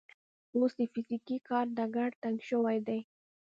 [0.55, 2.99] اوس د فزیکي کار ډګر تنګ شوی دی.